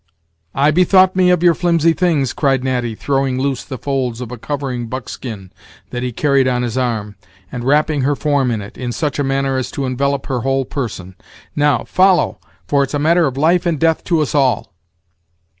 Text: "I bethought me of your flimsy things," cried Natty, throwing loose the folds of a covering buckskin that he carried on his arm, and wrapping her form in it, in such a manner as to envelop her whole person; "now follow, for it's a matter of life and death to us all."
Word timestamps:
"I 0.55 0.71
bethought 0.71 1.15
me 1.15 1.29
of 1.29 1.43
your 1.43 1.53
flimsy 1.53 1.93
things," 1.93 2.33
cried 2.33 2.63
Natty, 2.63 2.95
throwing 2.95 3.39
loose 3.39 3.63
the 3.63 3.77
folds 3.77 4.19
of 4.19 4.31
a 4.31 4.37
covering 4.39 4.87
buckskin 4.87 5.51
that 5.91 6.01
he 6.01 6.11
carried 6.11 6.47
on 6.47 6.63
his 6.63 6.75
arm, 6.75 7.17
and 7.51 7.63
wrapping 7.63 8.01
her 8.01 8.15
form 8.15 8.49
in 8.49 8.63
it, 8.63 8.79
in 8.79 8.91
such 8.93 9.19
a 9.19 9.23
manner 9.23 9.57
as 9.57 9.69
to 9.69 9.85
envelop 9.85 10.25
her 10.25 10.39
whole 10.39 10.65
person; 10.65 11.13
"now 11.55 11.83
follow, 11.83 12.39
for 12.65 12.81
it's 12.81 12.95
a 12.95 12.97
matter 12.97 13.27
of 13.27 13.37
life 13.37 13.67
and 13.67 13.79
death 13.79 14.03
to 14.05 14.21
us 14.21 14.33
all." 14.33 14.73